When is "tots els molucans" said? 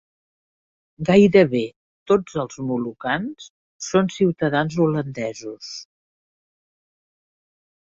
2.13-3.53